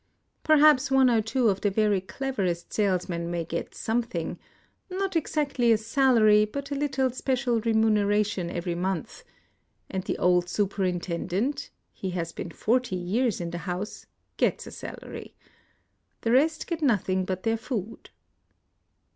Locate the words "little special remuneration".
6.75-8.49